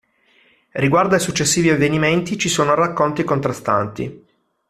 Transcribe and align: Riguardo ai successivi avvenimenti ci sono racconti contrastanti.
Riguardo 0.71 1.13
ai 1.13 1.19
successivi 1.21 1.69
avvenimenti 1.69 2.35
ci 2.35 2.49
sono 2.49 2.73
racconti 2.73 3.23
contrastanti. 3.23 4.25